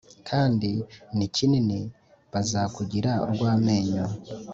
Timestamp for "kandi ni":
0.29-1.27